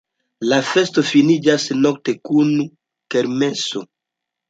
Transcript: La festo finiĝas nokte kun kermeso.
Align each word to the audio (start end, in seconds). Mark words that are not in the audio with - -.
La 0.45 0.57
festo 0.69 1.03
finiĝas 1.09 1.67
nokte 1.83 2.17
kun 2.31 2.53
kermeso. 3.15 3.89